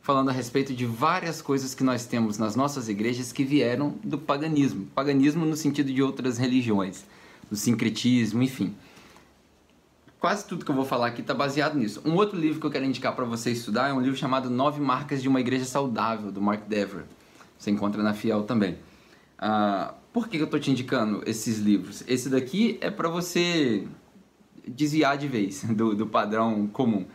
falando 0.00 0.30
a 0.30 0.32
respeito 0.32 0.72
de 0.72 0.86
várias 0.86 1.42
coisas 1.42 1.74
que 1.74 1.84
nós 1.84 2.06
temos 2.06 2.38
nas 2.38 2.56
nossas 2.56 2.88
igrejas 2.88 3.32
que 3.32 3.44
vieram 3.44 3.94
do 4.02 4.16
paganismo. 4.16 4.86
Paganismo 4.94 5.44
no 5.44 5.56
sentido 5.56 5.92
de 5.92 6.02
outras 6.02 6.38
religiões, 6.38 7.04
do 7.50 7.56
sincretismo, 7.56 8.42
enfim. 8.42 8.74
Quase 10.20 10.46
tudo 10.46 10.64
que 10.64 10.70
eu 10.70 10.74
vou 10.74 10.84
falar 10.84 11.08
aqui 11.08 11.22
está 11.22 11.34
baseado 11.34 11.76
nisso. 11.76 12.02
Um 12.04 12.14
outro 12.14 12.38
livro 12.38 12.60
que 12.60 12.66
eu 12.66 12.70
quero 12.70 12.84
indicar 12.84 13.16
para 13.16 13.24
você 13.24 13.50
estudar 13.50 13.88
é 13.88 13.92
um 13.92 14.00
livro 14.00 14.16
chamado 14.16 14.50
Nove 14.50 14.80
Marcas 14.80 15.22
de 15.22 15.28
uma 15.28 15.40
Igreja 15.40 15.64
Saudável, 15.64 16.30
do 16.30 16.40
Mark 16.42 16.66
Dever. 16.68 17.04
Você 17.58 17.70
encontra 17.70 18.02
na 18.02 18.12
Fiel 18.12 18.42
também. 18.42 18.76
Ah, 19.38 19.94
por 20.12 20.28
que 20.28 20.36
eu 20.36 20.44
estou 20.44 20.60
te 20.60 20.70
indicando 20.70 21.22
esses 21.26 21.58
livros? 21.58 22.04
Esse 22.06 22.28
daqui 22.28 22.76
é 22.82 22.90
para 22.90 23.08
você 23.08 23.88
desviar 24.66 25.16
de 25.16 25.26
vez 25.26 25.64
do, 25.72 25.94
do 25.94 26.06
padrão 26.06 26.66
comum. 26.66 27.06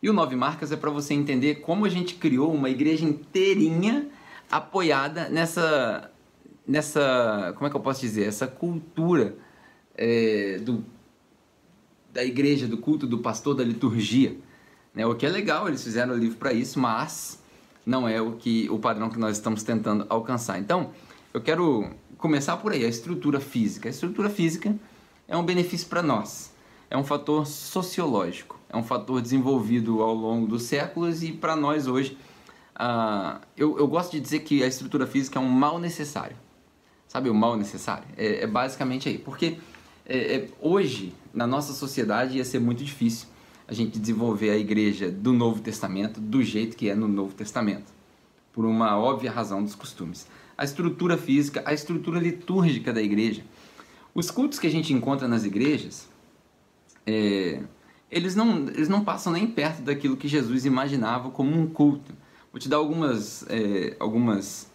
E 0.00 0.08
o 0.08 0.12
Nove 0.12 0.36
Marcas 0.36 0.70
é 0.72 0.76
para 0.76 0.90
você 0.90 1.14
entender 1.14 1.56
como 1.56 1.84
a 1.84 1.88
gente 1.88 2.14
criou 2.14 2.52
uma 2.52 2.70
igreja 2.70 3.04
inteirinha 3.04 4.08
apoiada 4.50 5.28
nessa, 5.28 6.10
nessa 6.66 7.52
como 7.56 7.66
é 7.66 7.70
que 7.70 7.76
eu 7.76 7.80
posso 7.80 8.00
dizer, 8.00 8.26
essa 8.26 8.46
cultura 8.46 9.36
é, 9.96 10.58
do, 10.58 10.84
da 12.12 12.24
igreja, 12.24 12.66
do 12.66 12.78
culto 12.78 13.06
do 13.06 13.18
pastor, 13.18 13.54
da 13.54 13.64
liturgia. 13.64 14.36
Né? 14.94 15.06
O 15.06 15.14
que 15.14 15.26
é 15.26 15.28
legal, 15.28 15.68
eles 15.68 15.82
fizeram 15.82 16.14
o 16.14 16.18
livro 16.18 16.38
para 16.38 16.52
isso, 16.52 16.78
mas 16.78 17.42
não 17.84 18.08
é 18.08 18.20
o 18.20 18.32
que 18.32 18.68
o 18.70 18.78
padrão 18.78 19.10
que 19.10 19.18
nós 19.18 19.36
estamos 19.36 19.62
tentando 19.62 20.06
alcançar. 20.08 20.58
Então, 20.58 20.90
eu 21.32 21.40
quero 21.40 21.90
começar 22.18 22.56
por 22.58 22.72
aí, 22.72 22.84
a 22.84 22.88
estrutura 22.88 23.40
física. 23.40 23.88
A 23.88 23.90
estrutura 23.90 24.30
física 24.30 24.74
é 25.26 25.36
um 25.36 25.44
benefício 25.44 25.88
para 25.88 26.02
nós, 26.02 26.52
é 26.90 26.96
um 26.96 27.04
fator 27.04 27.46
sociológico 27.46 28.62
é 28.72 28.76
um 28.76 28.82
fator 28.82 29.20
desenvolvido 29.20 30.02
ao 30.02 30.14
longo 30.14 30.46
dos 30.46 30.62
séculos 30.62 31.22
e 31.22 31.30
para 31.30 31.54
nós 31.54 31.86
hoje, 31.86 32.16
uh, 32.74 33.38
eu, 33.54 33.78
eu 33.78 33.86
gosto 33.86 34.12
de 34.12 34.20
dizer 34.20 34.40
que 34.40 34.64
a 34.64 34.66
estrutura 34.66 35.06
física 35.06 35.38
é 35.38 35.42
um 35.42 35.48
mal 35.48 35.78
necessário. 35.78 36.36
Sabe 37.06 37.28
o 37.28 37.34
mal 37.34 37.54
necessário? 37.56 38.04
É, 38.16 38.44
é 38.44 38.46
basicamente 38.46 39.10
aí. 39.10 39.18
Porque 39.18 39.58
é, 40.04 40.36
é, 40.36 40.48
hoje, 40.60 41.14
na 41.32 41.46
nossa 41.46 41.72
sociedade, 41.72 42.36
ia 42.36 42.44
ser 42.44 42.58
muito 42.58 42.82
difícil 42.82 43.28
a 43.66 43.72
gente 43.72 43.98
desenvolver 43.98 44.50
a 44.50 44.56
igreja 44.56 45.10
do 45.10 45.32
Novo 45.32 45.60
Testamento 45.60 46.20
do 46.20 46.42
jeito 46.42 46.76
que 46.76 46.88
é 46.88 46.94
no 46.94 47.08
Novo 47.08 47.34
Testamento, 47.34 47.92
por 48.52 48.64
uma 48.64 48.98
óbvia 48.98 49.30
razão 49.30 49.62
dos 49.62 49.74
costumes. 49.74 50.26
A 50.58 50.64
estrutura 50.64 51.16
física, 51.16 51.62
a 51.64 51.72
estrutura 51.72 52.18
litúrgica 52.18 52.92
da 52.92 53.00
igreja. 53.00 53.42
Os 54.14 54.30
cultos 54.30 54.58
que 54.58 54.66
a 54.66 54.70
gente 54.70 54.92
encontra 54.92 55.26
nas 55.26 55.44
igrejas, 55.44 56.08
é, 57.06 57.62
eles 58.10 58.34
não, 58.34 58.68
eles 58.68 58.88
não 58.88 59.02
passam 59.02 59.32
nem 59.32 59.46
perto 59.46 59.82
daquilo 59.82 60.16
que 60.16 60.28
Jesus 60.28 60.66
imaginava 60.66 61.30
como 61.30 61.58
um 61.58 61.66
culto. 61.66 62.12
Vou 62.52 62.60
te 62.60 62.68
dar 62.68 62.76
algumas, 62.76 63.46
é, 63.48 63.96
algumas 63.98 64.70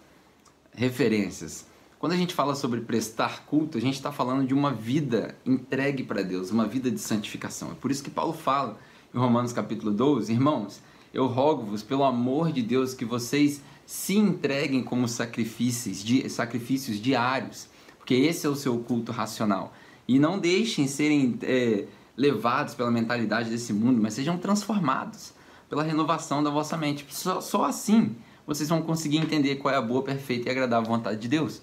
referências. 0.73 1.67
Quando 1.99 2.11
a 2.11 2.17
gente 2.17 2.35
fala 2.35 2.53
sobre 2.53 2.81
prestar 2.81 3.43
culto, 3.45 3.75
a 3.75 3.81
gente 3.81 3.95
está 3.95 4.11
falando 4.11 4.45
de 4.45 4.53
uma 4.53 4.71
vida 4.71 5.35
entregue 5.43 6.03
para 6.03 6.21
Deus, 6.21 6.51
uma 6.51 6.67
vida 6.67 6.91
de 6.91 6.99
santificação. 6.99 7.71
É 7.71 7.73
por 7.73 7.89
isso 7.89 8.03
que 8.03 8.11
Paulo 8.11 8.33
fala 8.33 8.77
em 9.13 9.17
Romanos 9.17 9.51
capítulo 9.51 9.91
12, 9.91 10.31
irmãos, 10.31 10.79
eu 11.11 11.25
rogo-vos 11.25 11.81
pelo 11.81 12.03
amor 12.03 12.51
de 12.51 12.61
Deus 12.61 12.93
que 12.93 13.03
vocês 13.03 13.63
se 13.83 14.15
entreguem 14.15 14.83
como 14.83 15.07
sacrifícios, 15.07 16.05
sacrifícios 16.31 17.01
diários, 17.01 17.67
porque 17.97 18.13
esse 18.13 18.45
é 18.45 18.49
o 18.49 18.55
seu 18.55 18.77
culto 18.77 19.11
racional. 19.11 19.73
E 20.07 20.19
não 20.19 20.37
deixem 20.37 20.87
serem 20.87 21.39
é, 21.41 21.85
levados 22.15 22.75
pela 22.75 22.91
mentalidade 22.91 23.49
desse 23.49 23.73
mundo, 23.73 23.99
mas 23.99 24.13
sejam 24.13 24.37
transformados 24.37 25.33
pela 25.67 25.81
renovação 25.81 26.43
da 26.43 26.51
vossa 26.51 26.77
mente. 26.77 27.07
Só, 27.09 27.41
só 27.41 27.65
assim 27.65 28.15
vocês 28.45 28.69
vão 28.69 28.83
conseguir 28.83 29.17
entender 29.17 29.55
qual 29.55 29.73
é 29.73 29.77
a 29.77 29.81
boa, 29.81 30.03
perfeita 30.03 30.47
e 30.47 30.51
agradável 30.51 30.87
vontade 30.87 31.19
de 31.19 31.27
Deus. 31.27 31.61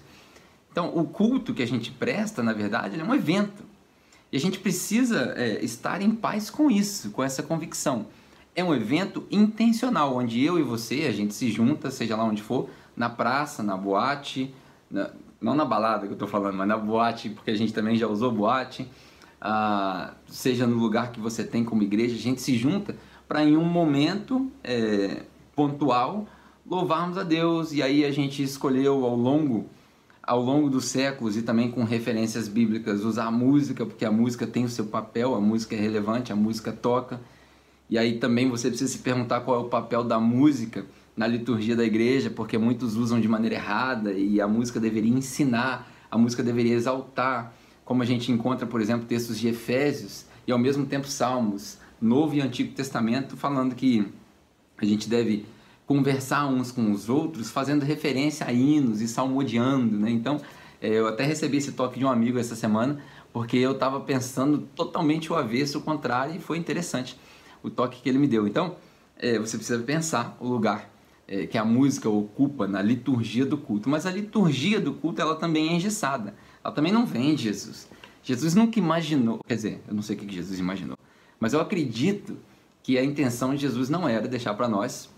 Então, 0.75 0.91
o 0.93 1.05
culto 1.05 1.53
que 1.53 1.63
a 1.63 1.65
gente 1.65 1.89
presta, 1.89 2.43
na 2.43 2.51
verdade, 2.51 2.99
é 2.99 3.01
um 3.05 3.15
evento. 3.15 3.63
E 4.29 4.35
a 4.35 4.39
gente 4.41 4.59
precisa 4.59 5.33
é, 5.37 5.63
estar 5.63 6.01
em 6.01 6.11
paz 6.11 6.49
com 6.49 6.69
isso, 6.69 7.11
com 7.11 7.23
essa 7.23 7.41
convicção. 7.41 8.07
É 8.53 8.61
um 8.61 8.75
evento 8.75 9.25
intencional, 9.31 10.17
onde 10.17 10.43
eu 10.43 10.59
e 10.59 10.63
você, 10.63 11.05
a 11.07 11.13
gente 11.13 11.33
se 11.33 11.49
junta, 11.49 11.89
seja 11.89 12.17
lá 12.17 12.25
onde 12.25 12.41
for, 12.41 12.69
na 12.93 13.09
praça, 13.09 13.63
na 13.63 13.77
boate, 13.77 14.53
na, 14.91 15.11
não 15.39 15.55
na 15.55 15.63
balada 15.63 16.07
que 16.07 16.11
eu 16.11 16.15
estou 16.15 16.27
falando, 16.27 16.57
mas 16.57 16.67
na 16.67 16.75
boate, 16.75 17.29
porque 17.29 17.51
a 17.51 17.55
gente 17.55 17.71
também 17.71 17.95
já 17.95 18.07
usou 18.07 18.29
boate, 18.29 18.85
ah, 19.39 20.13
seja 20.27 20.67
no 20.67 20.75
lugar 20.75 21.13
que 21.13 21.21
você 21.21 21.45
tem 21.45 21.63
como 21.63 21.83
igreja, 21.83 22.15
a 22.15 22.19
gente 22.19 22.41
se 22.41 22.57
junta 22.57 22.97
para 23.29 23.45
em 23.45 23.55
um 23.55 23.63
momento 23.63 24.51
é, 24.61 25.23
pontual 25.55 26.27
louvarmos 26.65 27.17
a 27.17 27.23
Deus 27.23 27.71
e 27.71 27.81
aí 27.81 28.03
a 28.03 28.11
gente 28.11 28.43
escolheu 28.43 29.05
ao 29.05 29.15
longo 29.15 29.69
ao 30.25 30.41
longo 30.41 30.69
dos 30.69 30.85
séculos 30.85 31.37
e 31.37 31.41
também 31.41 31.69
com 31.69 31.83
referências 31.83 32.47
bíblicas 32.47 33.03
usar 33.03 33.25
a 33.25 33.31
música 33.31 33.85
porque 33.85 34.05
a 34.05 34.11
música 34.11 34.47
tem 34.47 34.65
o 34.65 34.69
seu 34.69 34.85
papel, 34.85 35.35
a 35.35 35.41
música 35.41 35.75
é 35.75 35.79
relevante, 35.79 36.33
a 36.33 36.35
música 36.35 36.71
toca. 36.71 37.21
E 37.89 37.97
aí 37.97 38.17
também 38.17 38.49
você 38.49 38.69
precisa 38.69 38.91
se 38.91 38.99
perguntar 38.99 39.41
qual 39.41 39.57
é 39.57 39.63
o 39.63 39.69
papel 39.69 40.03
da 40.03 40.19
música 40.19 40.85
na 41.15 41.27
liturgia 41.27 41.75
da 41.75 41.85
igreja, 41.85 42.29
porque 42.29 42.57
muitos 42.57 42.95
usam 42.95 43.21
de 43.21 43.27
maneira 43.27 43.55
errada 43.55 44.11
e 44.11 44.41
a 44.41 44.47
música 44.47 44.79
deveria 44.79 45.13
ensinar, 45.13 45.89
a 46.09 46.17
música 46.17 46.41
deveria 46.41 46.73
exaltar. 46.73 47.53
Como 47.85 48.01
a 48.01 48.05
gente 48.05 48.31
encontra, 48.31 48.65
por 48.65 48.81
exemplo, 48.81 49.05
textos 49.05 49.37
de 49.37 49.47
Efésios 49.47 50.25
e 50.47 50.51
ao 50.51 50.57
mesmo 50.57 50.87
tempo 50.87 51.07
Salmos, 51.07 51.77
Novo 52.01 52.33
e 52.33 52.41
Antigo 52.41 52.73
Testamento, 52.73 53.37
falando 53.37 53.75
que 53.75 54.11
a 54.77 54.85
gente 54.85 55.07
deve 55.07 55.45
conversar 55.85 56.47
uns 56.47 56.71
com 56.71 56.91
os 56.91 57.09
outros, 57.09 57.49
fazendo 57.49 57.83
referência 57.83 58.45
a 58.47 58.51
hinos 58.51 59.01
e 59.01 59.07
salmodiando, 59.07 59.97
né? 59.97 60.09
Então, 60.09 60.41
é, 60.81 60.89
eu 60.89 61.07
até 61.07 61.23
recebi 61.23 61.57
esse 61.57 61.71
toque 61.73 61.99
de 61.99 62.05
um 62.05 62.09
amigo 62.09 62.39
essa 62.39 62.55
semana, 62.55 62.99
porque 63.31 63.57
eu 63.57 63.73
estava 63.73 63.99
pensando 63.99 64.59
totalmente 64.75 65.31
o 65.31 65.35
avesso, 65.35 65.79
o 65.79 65.81
contrário, 65.81 66.35
e 66.35 66.39
foi 66.39 66.57
interessante 66.57 67.17
o 67.61 67.69
toque 67.69 68.01
que 68.01 68.09
ele 68.09 68.17
me 68.17 68.27
deu. 68.27 68.47
Então, 68.47 68.75
é, 69.17 69.37
você 69.37 69.57
precisa 69.57 69.81
pensar 69.83 70.35
o 70.39 70.47
lugar 70.47 70.89
é, 71.27 71.45
que 71.45 71.57
a 71.57 71.65
música 71.65 72.09
ocupa 72.09 72.67
na 72.67 72.81
liturgia 72.81 73.45
do 73.45 73.57
culto, 73.57 73.89
mas 73.89 74.05
a 74.05 74.11
liturgia 74.11 74.79
do 74.79 74.93
culto 74.93 75.21
ela 75.21 75.35
também 75.35 75.69
é 75.69 75.73
engessada. 75.73 76.35
Ela 76.63 76.73
também 76.73 76.91
não 76.91 77.05
vem 77.05 77.35
de 77.35 77.43
Jesus. 77.43 77.87
Jesus 78.23 78.55
nunca 78.55 78.79
imaginou, 78.79 79.39
quer 79.47 79.55
dizer, 79.55 79.81
eu 79.87 79.93
não 79.93 80.01
sei 80.01 80.15
o 80.15 80.19
que 80.19 80.33
Jesus 80.33 80.59
imaginou, 80.59 80.97
mas 81.39 81.53
eu 81.53 81.59
acredito 81.59 82.37
que 82.81 82.97
a 82.97 83.03
intenção 83.03 83.53
de 83.53 83.61
Jesus 83.61 83.89
não 83.89 84.07
era 84.07 84.27
deixar 84.27 84.53
para 84.55 84.67
nós 84.67 85.09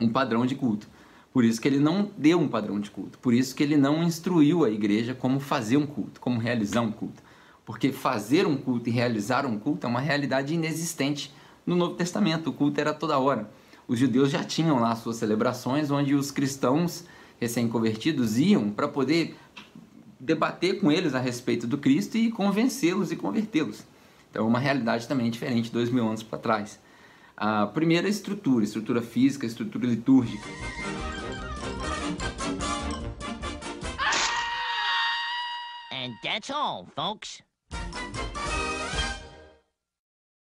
um 0.00 0.08
padrão 0.08 0.46
de 0.46 0.54
culto. 0.54 0.88
Por 1.32 1.44
isso 1.44 1.60
que 1.60 1.68
ele 1.68 1.78
não 1.78 2.10
deu 2.18 2.40
um 2.40 2.48
padrão 2.48 2.80
de 2.80 2.90
culto. 2.90 3.18
Por 3.18 3.32
isso 3.32 3.54
que 3.54 3.62
ele 3.62 3.76
não 3.76 4.02
instruiu 4.02 4.64
a 4.64 4.70
igreja 4.70 5.14
como 5.14 5.38
fazer 5.38 5.76
um 5.76 5.86
culto, 5.86 6.20
como 6.20 6.40
realizar 6.40 6.80
um 6.80 6.90
culto. 6.90 7.22
Porque 7.64 7.92
fazer 7.92 8.46
um 8.46 8.56
culto 8.56 8.88
e 8.88 8.92
realizar 8.92 9.46
um 9.46 9.58
culto 9.58 9.86
é 9.86 9.90
uma 9.90 10.00
realidade 10.00 10.54
inexistente 10.54 11.32
no 11.64 11.76
Novo 11.76 11.94
Testamento. 11.94 12.50
O 12.50 12.52
culto 12.52 12.80
era 12.80 12.92
toda 12.92 13.18
hora. 13.18 13.48
Os 13.86 13.98
judeus 13.98 14.30
já 14.30 14.42
tinham 14.42 14.80
lá 14.80 14.94
suas 14.96 15.16
celebrações 15.16 15.90
onde 15.90 16.14
os 16.14 16.30
cristãos 16.30 17.04
recém-convertidos 17.40 18.38
iam 18.38 18.70
para 18.70 18.88
poder 18.88 19.36
debater 20.18 20.80
com 20.80 20.92
eles 20.92 21.14
a 21.14 21.18
respeito 21.18 21.66
do 21.66 21.78
Cristo 21.78 22.16
e 22.16 22.30
convencê-los 22.30 23.10
e 23.10 23.16
convertê-los. 23.16 23.84
Então, 24.30 24.44
é 24.44 24.48
uma 24.48 24.58
realidade 24.58 25.08
também 25.08 25.30
diferente 25.30 25.72
dois 25.72 25.90
mil 25.90 26.06
anos 26.06 26.22
para 26.22 26.38
trás. 26.38 26.78
A 27.42 27.66
primeira 27.66 28.06
é 28.06 28.10
estrutura, 28.10 28.62
estrutura 28.62 29.00
física, 29.00 29.46
estrutura 29.46 29.86
litúrgica. 29.86 30.46
And 35.90 36.12
that's 36.22 36.50
all, 36.50 36.86
folks. 36.94 37.40